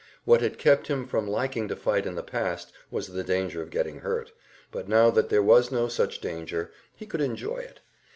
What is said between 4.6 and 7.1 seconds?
but now that there was no such danger, he